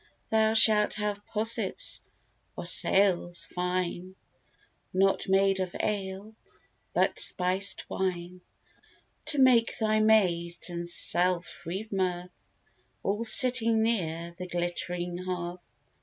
Thou 0.31 0.55
shalt 0.55 0.95
have 0.95 1.23
possets, 1.27 2.01
wassails 2.57 3.45
fine, 3.49 4.15
Not 4.91 5.27
made 5.29 5.59
of 5.59 5.75
ale, 5.79 6.33
but 6.91 7.19
spiced 7.19 7.87
wine; 7.87 8.41
To 9.25 9.37
make 9.37 9.77
thy 9.77 9.99
maids 9.99 10.71
and 10.71 10.89
self 10.89 11.45
free 11.45 11.87
mirth, 11.91 12.31
All 13.03 13.23
sitting 13.23 13.83
near 13.83 14.33
the 14.39 14.47
glitt'ring 14.47 15.19
hearth. 15.19 15.69